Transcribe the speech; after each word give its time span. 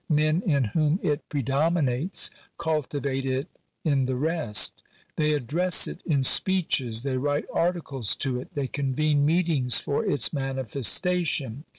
Men 0.09 0.41
in 0.47 0.63
whom 0.63 0.99
it 1.03 1.29
predominates 1.29 2.31
cultivate 2.57 3.23
it 3.23 3.47
in 3.83 4.07
the 4.07 4.15
rest. 4.15 4.81
They 5.15 5.33
address 5.33 5.87
it 5.87 6.01
in 6.07 6.23
speeches; 6.23 7.03
they 7.03 7.17
write 7.17 7.45
articles 7.53 8.15
to 8.15 8.39
it; 8.41 8.47
they 8.55 8.65
convene 8.65 9.23
meetings 9.27 9.79
for 9.79 10.03
its 10.03 10.33
manifestation. 10.33 11.65